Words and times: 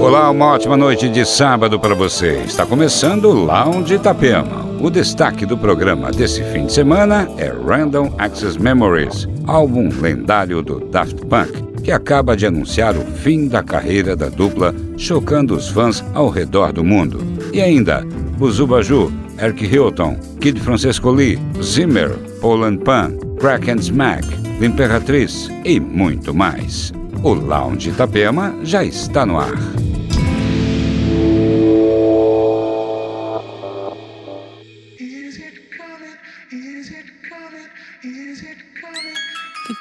Olá, 0.00 0.30
uma 0.30 0.46
ótima 0.46 0.76
noite 0.76 1.08
de 1.08 1.26
sábado 1.26 1.78
para 1.78 1.92
você. 1.92 2.42
Está 2.46 2.64
começando 2.64 3.24
o 3.26 3.32
Lounge 3.32 3.94
Itapema. 3.94 4.64
O 4.80 4.88
destaque 4.88 5.44
do 5.44 5.58
programa 5.58 6.12
desse 6.12 6.42
fim 6.44 6.66
de 6.66 6.72
semana 6.72 7.28
é 7.36 7.48
Random 7.48 8.14
Access 8.16 8.56
Memories, 8.58 9.28
álbum 9.44 9.90
lendário 10.00 10.62
do 10.62 10.78
Daft 10.78 11.26
Punk, 11.26 11.82
que 11.82 11.90
acaba 11.90 12.36
de 12.36 12.46
anunciar 12.46 12.96
o 12.96 13.00
fim 13.00 13.48
da 13.48 13.60
carreira 13.60 14.14
da 14.14 14.28
dupla, 14.28 14.72
chocando 14.96 15.56
os 15.56 15.68
fãs 15.68 16.02
ao 16.14 16.30
redor 16.30 16.72
do 16.72 16.84
mundo. 16.84 17.20
E 17.52 17.60
ainda, 17.60 18.06
Buzubaju, 18.38 19.12
Eric 19.42 19.66
Hilton, 19.66 20.16
Kid 20.40 20.60
Francesco 20.60 21.10
Lee, 21.10 21.38
Zimmer, 21.60 22.10
Poland 22.40 22.78
Pan, 22.78 23.18
Crack 23.40 23.68
and 23.68 23.80
Smack, 23.80 24.24
L'Imperatriz 24.60 25.50
e 25.64 25.80
muito 25.80 26.32
mais. 26.32 26.92
O 27.22 27.34
Lounge 27.34 27.90
Itapema 27.90 28.54
já 28.62 28.84
está 28.84 29.26
no 29.26 29.38
ar. 29.38 29.87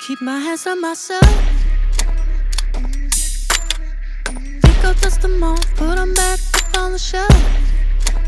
Keep 0.07 0.21
my 0.21 0.39
hands 0.39 0.65
on 0.65 0.79
myself. 0.79 1.21
Think 4.61 4.85
I'll 4.85 4.93
dust 4.93 5.19
them 5.19 5.43
off, 5.43 5.75
put 5.75 5.97
them 5.97 6.13
back 6.13 6.39
up 6.55 6.77
on 6.77 6.93
the 6.93 6.97
shelf. 6.97 7.27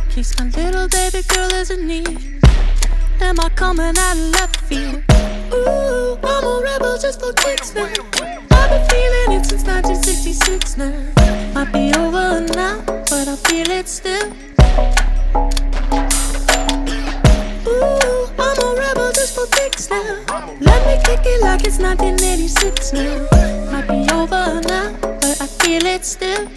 Case 0.10 0.38
my 0.38 0.50
little 0.50 0.90
baby 0.90 1.22
girl 1.30 1.50
is 1.54 1.72
in 1.72 1.88
need. 1.88 2.42
Am 3.22 3.40
I 3.40 3.48
coming 3.56 3.98
out 3.98 4.18
of 4.18 4.30
left 4.36 4.58
field? 4.68 5.02
Ooh, 5.54 6.20
I'm 6.22 6.44
a 6.44 6.62
rebel 6.62 6.98
just 6.98 7.22
for 7.22 7.32
kicks 7.32 7.74
now. 7.74 7.86
I've 7.86 8.70
been 8.72 8.86
feeling 8.90 9.40
it 9.40 9.46
since 9.46 9.64
1966 9.64 10.76
now. 10.76 10.92
Might 11.54 11.72
be 11.72 11.94
over 11.94 12.42
now, 12.42 12.82
but 13.10 13.26
I 13.30 13.38
feel 13.38 13.72
it 13.72 13.88
still. 13.88 14.28
Ooh, 17.68 17.96
a 17.96 17.99
just 19.80 19.92
now. 19.92 20.46
Let 20.60 20.88
me 20.88 21.02
kick 21.06 21.22
it 21.26 21.42
like 21.42 21.64
it's 21.66 21.80
1986 21.80 22.94
now. 22.94 23.72
Might 23.72 23.88
be 23.88 24.12
over 24.12 24.60
now, 24.68 24.92
but 25.02 25.42
I 25.42 25.48
feel 25.48 25.86
it 25.86 26.04
still. 26.04 26.48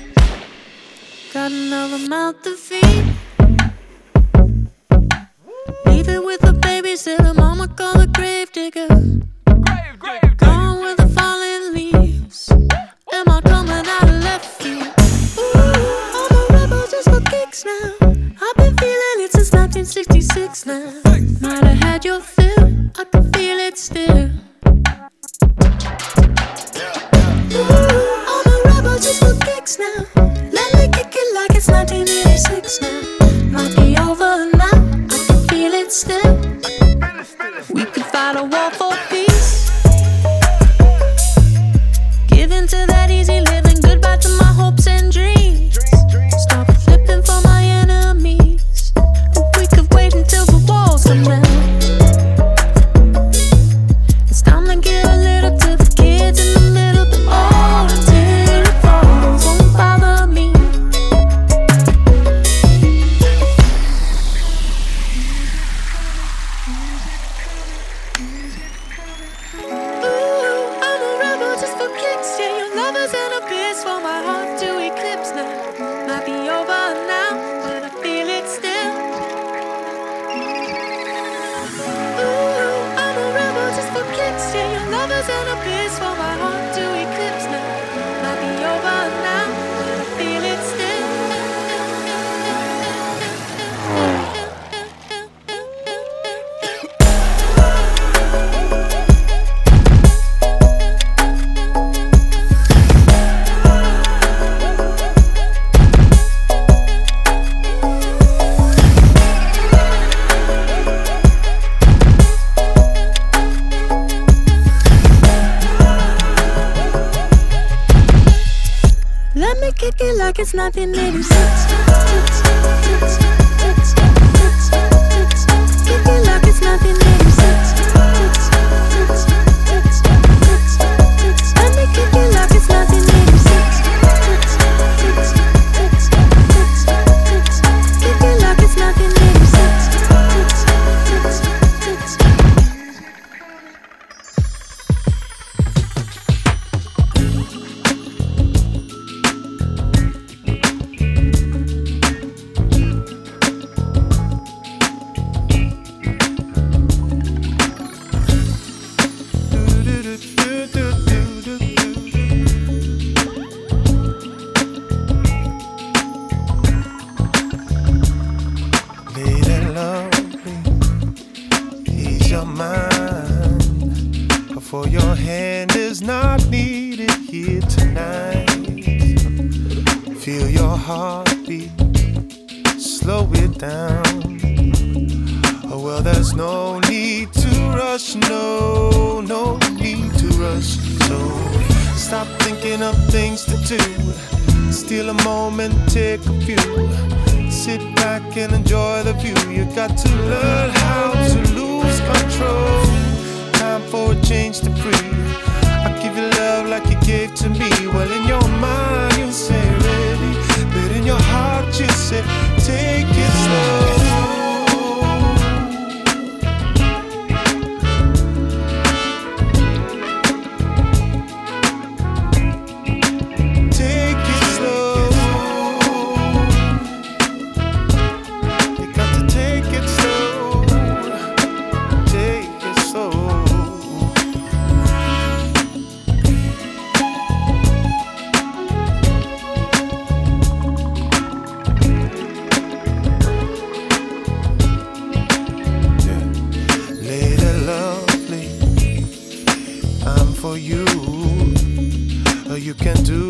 Got 1.32 1.52
another 1.52 1.98
mouth 2.08 2.42
to 2.42 2.56
feed. 2.56 3.04
Leaving 5.86 6.24
with 6.24 6.42
a 6.42 6.52
babysitter, 6.52 7.34
mama 7.36 7.68
call 7.68 8.00
a 8.00 8.08
grave 8.08 8.50
digger. 8.50 8.88
Gone 8.88 10.80
with 10.80 10.96
the 10.96 11.08
falling 11.14 11.74
leaves. 11.74 12.50
Am 12.50 13.28
I 13.28 13.40
coming 13.42 13.86
out 13.86 14.02
of 14.02 14.22
left 14.24 14.46
field? 14.60 14.82
Ooh, 15.38 15.52
I'm 16.18 16.32
a 16.34 16.46
rebel 16.50 16.84
just 16.90 17.08
for 17.08 17.20
kicks 17.20 17.64
now. 17.64 17.92
I've 18.02 18.56
been 18.56 18.76
feeling 18.76 19.18
it 19.24 19.30
since 19.30 19.52
1966 19.52 20.66
now. 20.66 20.92
Might 21.40 21.64
have 21.64 21.78
had 21.78 22.04
your 22.04 22.20
I 22.62 23.04
can 23.10 23.32
feel 23.32 23.58
it 23.58 23.76
still. 23.76 24.30
Ooh, 27.54 28.24
I'm 28.32 28.46
a 28.46 28.62
rebel 28.66 28.98
just 28.98 29.20
for 29.24 29.34
kicks 29.44 29.78
now. 29.78 30.06
Let 30.16 30.68
me 30.78 30.88
kick 30.92 31.12
it 31.12 31.34
like 31.34 31.56
it's 31.56 31.68
1986 31.68 32.51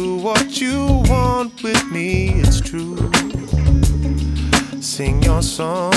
do 0.03 0.17
what 0.17 0.61
you 0.61 0.85
want 1.13 1.63
with 1.63 1.83
me, 1.93 2.31
it's 2.43 2.61
true. 2.61 2.97
Sing 4.81 5.23
your 5.23 5.43
song, 5.43 5.93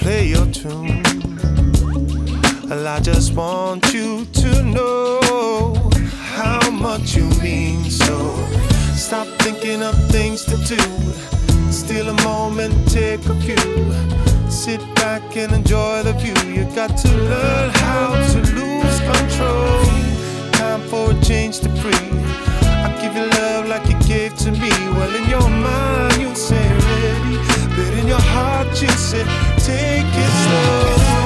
play 0.00 0.26
your 0.34 0.46
tune. 0.58 1.02
Well, 2.68 2.86
I 2.88 3.00
just 3.00 3.32
want 3.32 3.84
you 3.94 4.26
to 4.42 4.50
know 4.62 5.90
how 6.36 6.70
much 6.70 7.16
you 7.16 7.26
mean. 7.42 7.84
So 7.84 8.14
stop 9.06 9.28
thinking 9.44 9.82
of 9.82 9.94
things 10.10 10.44
to 10.50 10.56
do. 10.74 10.82
Steal 11.70 12.08
a 12.08 12.16
moment, 12.22 12.74
take 12.90 13.24
a 13.34 13.36
few. 13.46 13.66
Sit 14.50 14.82
back 14.96 15.22
and 15.36 15.52
enjoy 15.52 16.02
the 16.02 16.12
view. 16.22 16.38
You 16.52 16.64
got 16.74 16.98
to 17.04 17.08
learn 17.32 17.70
how 17.84 18.08
to 18.32 18.38
lose 18.58 18.98
control. 19.10 20.15
For 20.90 21.10
a 21.10 21.20
change 21.20 21.58
to 21.60 21.68
free. 21.80 21.92
I 21.92 22.96
give 23.02 23.16
you 23.16 23.26
love 23.40 23.66
like 23.66 23.88
you 23.88 23.98
gave 24.06 24.36
to 24.36 24.52
me. 24.52 24.70
Well, 24.94 25.12
in 25.16 25.28
your 25.28 25.48
mind, 25.48 26.20
you 26.20 26.32
say 26.34 26.62
ready. 26.62 27.38
But 27.74 27.98
in 27.98 28.06
your 28.06 28.20
heart, 28.20 28.68
you 28.80 28.88
say 28.90 29.24
take 29.58 30.06
it 30.06 30.30
slow. 30.44 31.25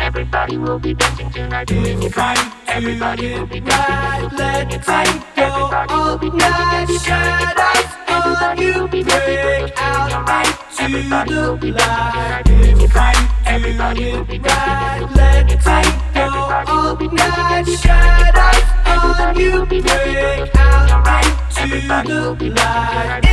Everybody 0.00 0.56
will 0.56 0.78
be 0.78 0.94
dancing 0.94 1.30
tonight, 1.30 1.68
doing 1.68 2.02
it 2.02 2.16
right. 2.16 2.38
Everybody 2.68 3.34
will 3.34 3.46
be 3.46 3.60
dancing 3.60 4.30
feeling 4.30 4.70
it 4.70 4.88
right. 4.88 5.08
Everybody 5.36 5.94
will 5.94 6.18
be 6.18 6.30
dancing 6.30 6.98
feeling 6.98 7.40
it 7.40 7.56
right. 7.56 7.86
Everybody 8.08 8.70
will 8.72 8.88
be 8.88 9.02
dancing 9.02 9.36
we're 9.36 9.68
feeling 9.68 10.12
alright. 10.12 10.54
Everybody 10.80 11.34
will 11.34 11.56
be 11.56 11.70
dancing 11.72 12.12
tonight, 12.16 12.44
doing 12.44 12.80
it 12.80 12.94
right. 12.94 13.30
Everybody 13.46 14.12
will 14.12 14.24
be 14.24 14.38
dancing 14.38 15.08
feeling 15.08 15.48
it 15.50 15.66
right. 15.66 16.16
Everybody 16.16 16.72
will 16.72 16.96
be 16.96 17.08
dancing 17.08 17.44
and 17.50 17.66
be 17.66 17.76
feeling 17.76 18.26
it 18.26 18.34
right. 18.34 18.64
Everybody 18.86 19.48
will 19.48 19.66
be 19.66 19.80
dancing 19.80 20.16
and 20.16 20.40
we're 20.40 20.46
feeling 20.46 20.90
alright. 20.90 21.58
Everybody 21.58 22.12
will 22.12 22.34
be 22.34 22.48
dancing 22.50 23.20
tonight. 23.20 23.29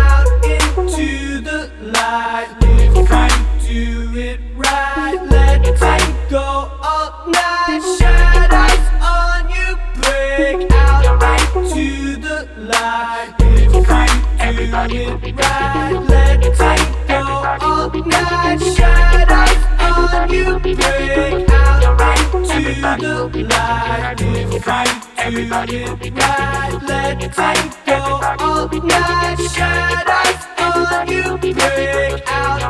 out 0.03 0.43
into 0.45 1.43
the 1.43 1.73
light. 12.63 13.35
If 13.41 13.75
you 13.75 13.83
do 13.83 15.19
it 15.23 15.35
right, 15.37 15.93
let 16.09 16.45
it 16.45 16.59
go 16.59 17.23
all 17.61 17.91
night. 18.07 18.61
Shadows 18.77 20.15
on 20.15 20.31
you 20.31 20.59
break 20.61 21.51
out 21.51 21.83
into 22.33 23.29
the 23.33 23.43
light. 23.43 23.83
If 25.19 25.35
you 25.35 25.49
do 25.67 25.97
it 26.01 26.15
right, 26.17 26.73
let 26.83 27.23
it 27.23 27.75
go 27.77 27.97
all 28.41 28.69
night. 28.79 29.39
Shadows 29.53 30.91
on 30.93 31.07
you 31.09 31.25
break 31.53 32.23
out 32.29 32.63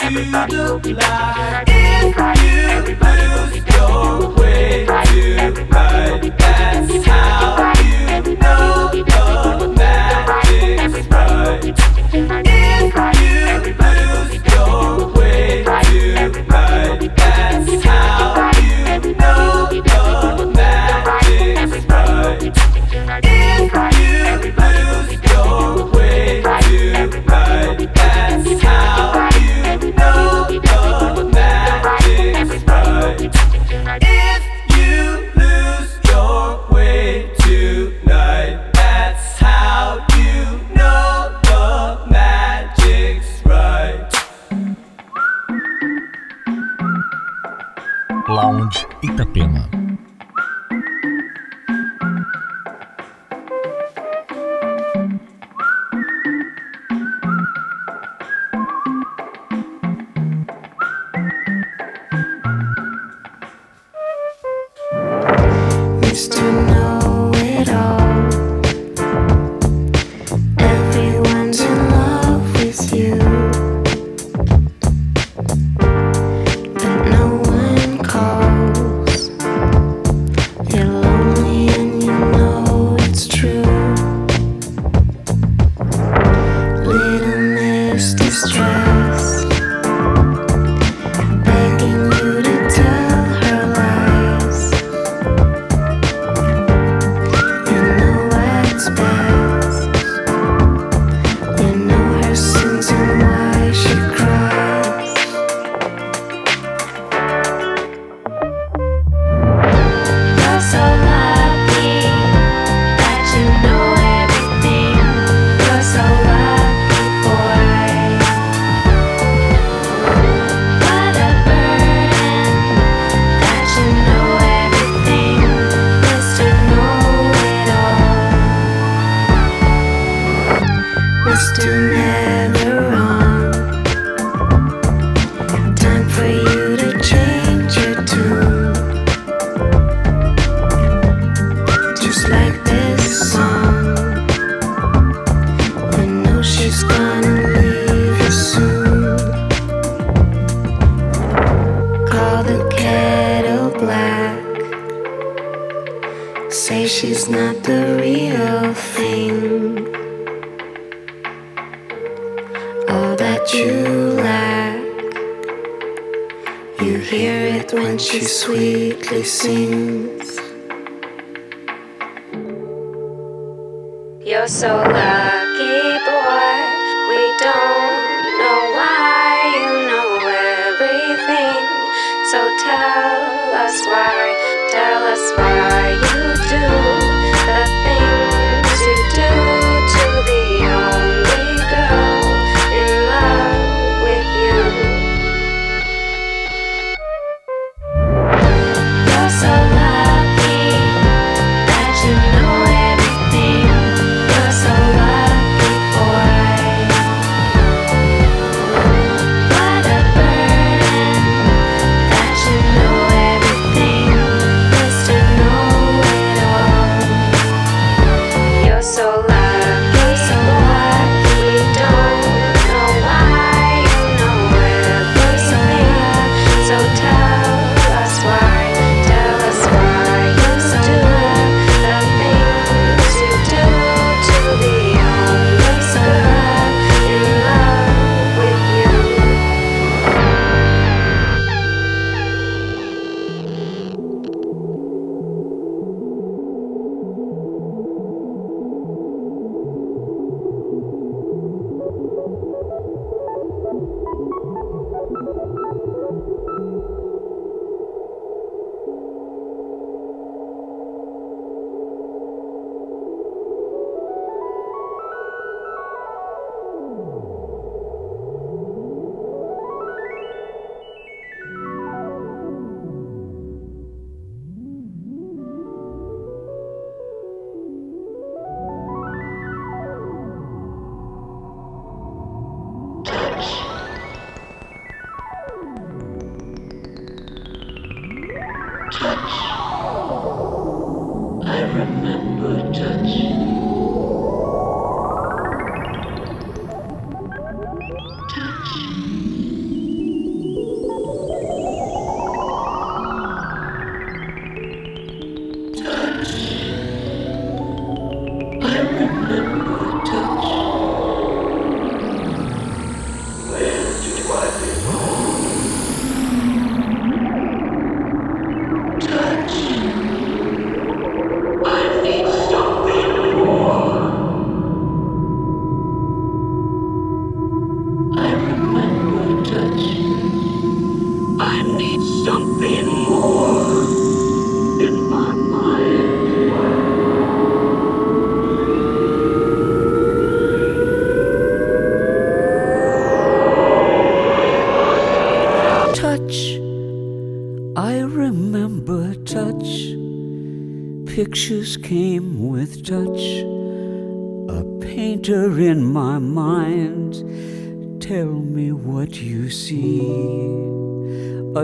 into 0.00 0.78
the 0.78 0.92
light. 0.94 1.64
If 1.66 2.16
you 2.42 2.94
lose 3.00 3.56
your 3.74 4.30
way 4.36 4.86
tonight, 4.86 6.32
that's 6.38 7.06
how 7.06 7.73
know 8.44 9.58
the 9.58 9.68
magic's 9.76 11.06
right. 11.08 12.43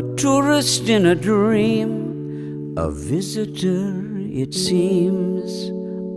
A 0.01 0.03
tourist 0.17 0.89
in 0.89 1.05
a 1.05 1.15
dream. 1.15 2.73
A 2.79 2.91
visitor, 2.91 4.03
it 4.33 4.55
seems. 4.55 5.53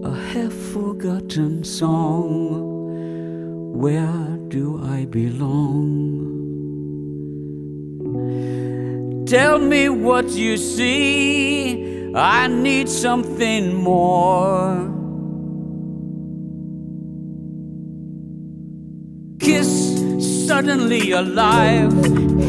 A 0.05 0.13
half 0.31 0.53
forgotten 0.53 1.65
song. 1.65 2.37
Where 3.77 4.37
do 4.47 4.79
I 4.81 5.03
belong? 5.03 5.59
Tell 9.27 9.59
me 9.59 9.89
what 9.89 10.29
you 10.29 10.55
see. 10.55 12.13
I 12.15 12.47
need 12.47 12.87
something 12.87 13.73
more. 13.73 14.79
Kiss 19.41 20.47
suddenly 20.47 21.11
alive. 21.11 22.32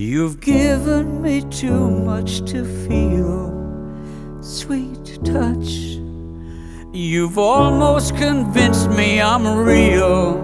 You've 0.00 0.40
given 0.40 1.20
me 1.20 1.42
too 1.50 1.90
much 1.90 2.40
to 2.52 2.64
feel, 2.88 3.52
sweet 4.40 5.18
touch. 5.26 6.00
You've 6.90 7.36
almost 7.36 8.16
convinced 8.16 8.88
me 8.88 9.20
I'm 9.20 9.46
real. 9.58 10.40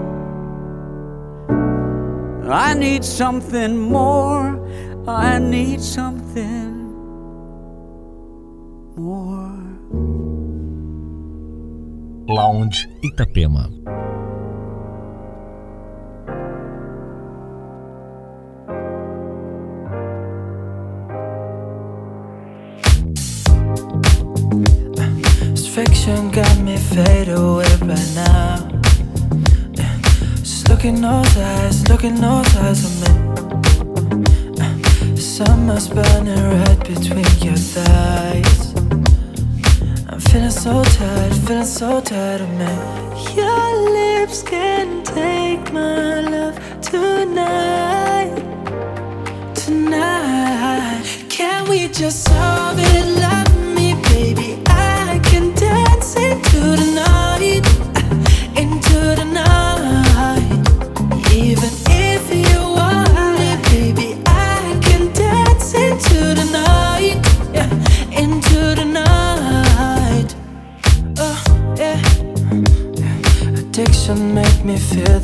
I 2.51 2.75
need 2.75 3.03
something 3.03 3.79
more, 3.79 4.61
I 5.09 5.38
need 5.38 5.81
something 5.81 6.92
more. 8.95 9.57
Lounge 12.29 12.87
Itapema. 13.03 13.86
broken 32.09 32.25
all 32.25 32.45
ties 32.45 32.85
are 32.85 33.11
uh, 34.62 34.75
me. 34.75 35.16
Summer's 35.16 35.88
burning 35.88 36.61
right 36.61 36.79
between 36.81 37.27
your 37.42 37.57
thighs. 37.57 38.75
I'm 40.09 40.21
feeling 40.21 40.51
so 40.51 40.85
tired, 40.85 41.35
feeling 41.47 41.64
so 41.64 42.01
tired 42.01 42.40
of 42.42 42.51
me. 42.51 42.75
Your 43.35 43.90
lips 43.92 44.42
can 44.42 45.03
take 45.03 45.73
my 45.73 46.21
love 46.21 46.57
tonight. 46.81 48.35
Tonight, 49.55 51.05
can 51.29 51.69
we 51.69 51.88
just 51.88 52.25
solve 52.25 52.79
it 52.79 53.21
like? 53.21 53.36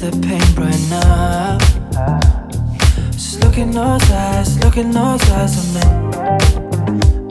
the 0.02 0.10
pain 0.26 0.42
brighten 0.56 0.92
up. 0.94 1.60
Just 3.12 3.40
look 3.44 3.56
in 3.56 3.70
those 3.70 4.10
eyes, 4.10 4.58
look 4.64 4.76
in 4.76 4.90
those 4.90 5.22
eyes 5.30 5.54
of 5.60 5.74
me. 5.74 5.80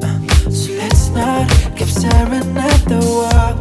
Uh, 0.02 0.50
so 0.50 0.72
let's 0.76 1.10
not 1.10 1.50
keep 1.76 1.90
staring 1.90 2.58
at 2.58 2.82
the 2.88 3.00
wall. 3.18 3.56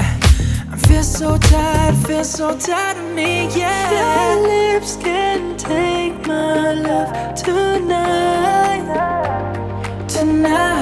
Uh, 0.00 0.72
I 0.72 0.76
feel 0.88 1.02
so 1.02 1.36
tired, 1.36 1.94
feel 2.06 2.24
so 2.24 2.56
tired 2.58 2.96
of 2.96 3.14
me, 3.14 3.54
yeah. 3.54 4.32
Your 4.32 4.48
lips 4.48 4.96
can 4.96 5.54
take 5.58 6.26
my 6.26 6.72
love 6.72 7.34
tonight, 7.34 8.86
tonight. 10.08 10.73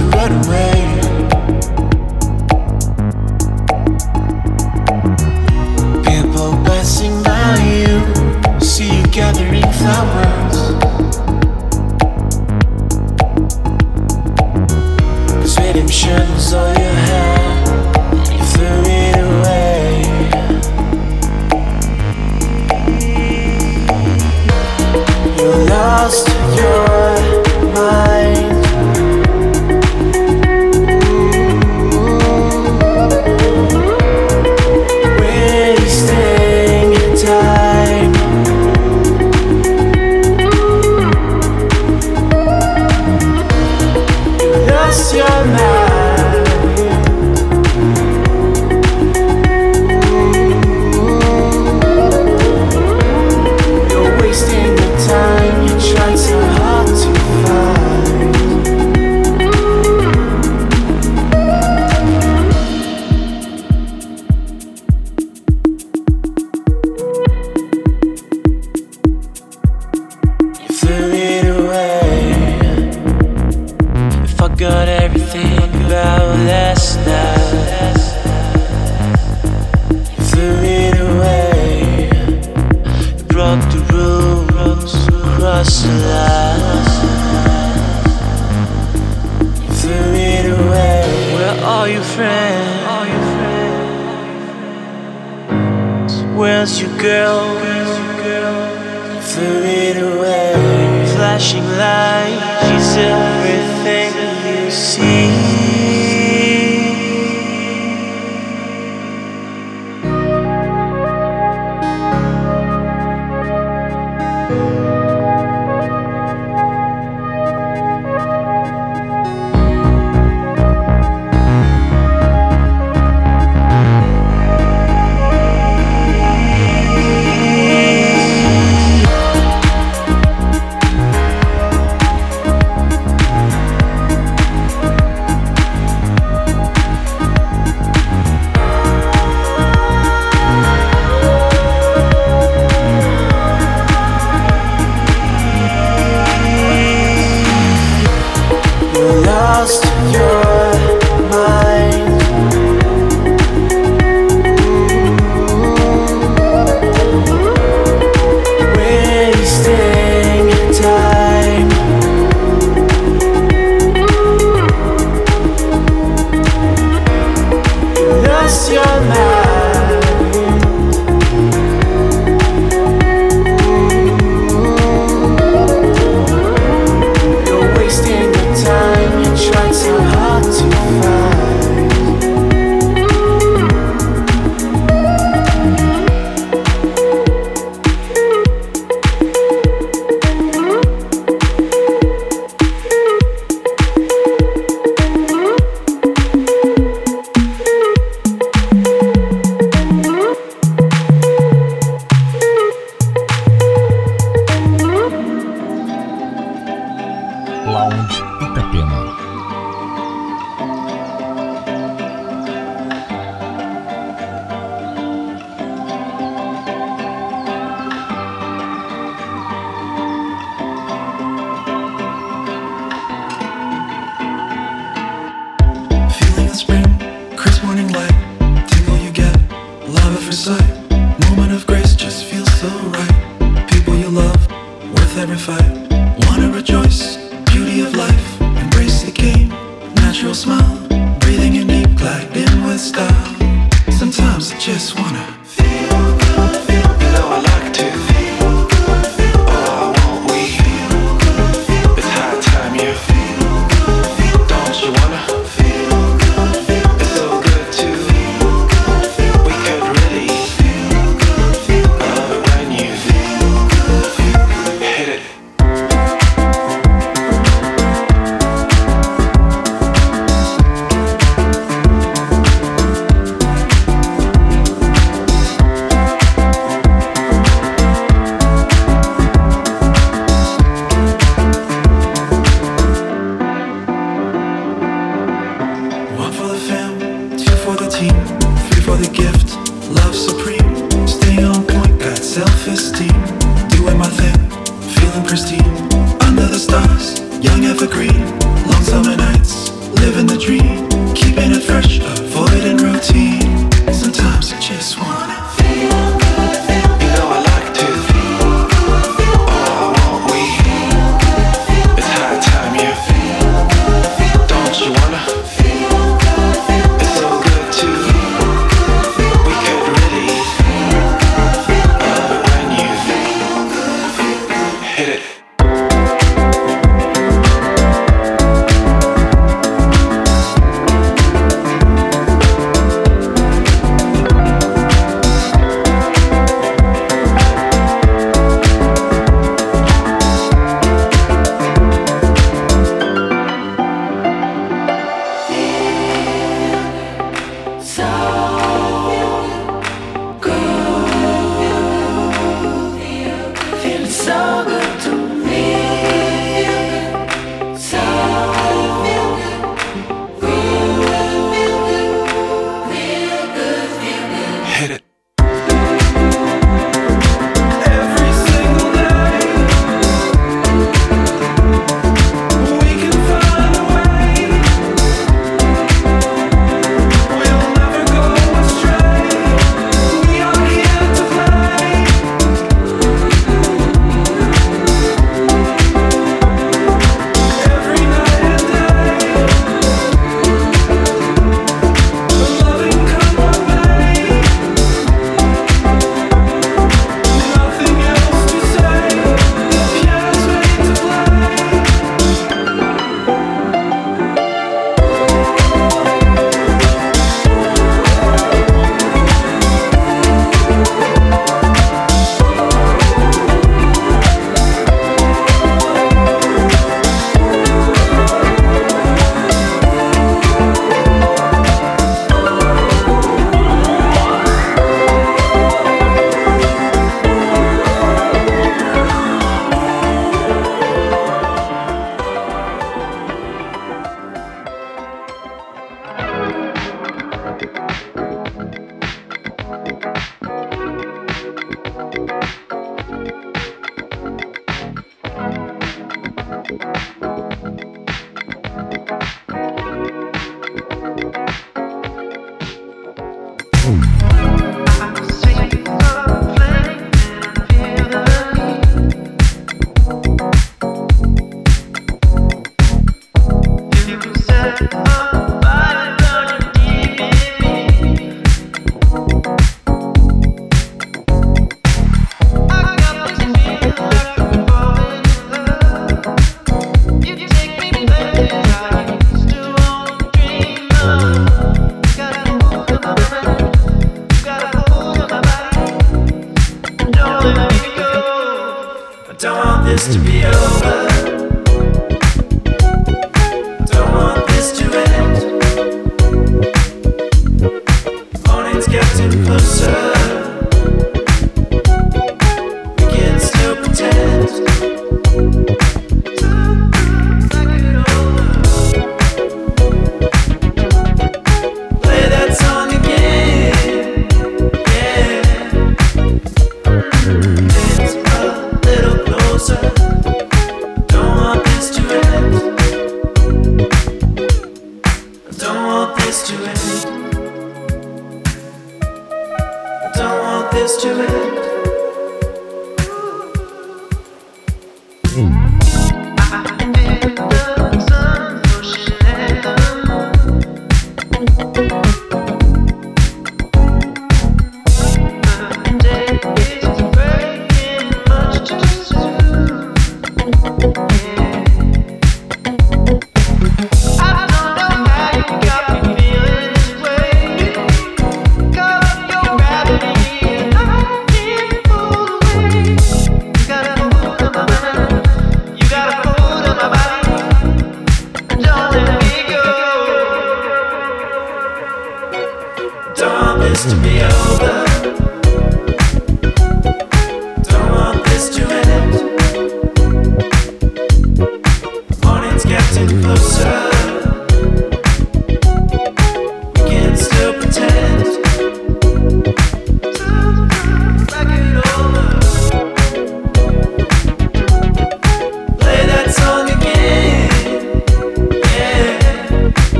to 0.00 0.06
run 0.16 0.32
away. 0.46 0.89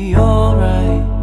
Be 0.00 0.16
alright. 0.16 1.19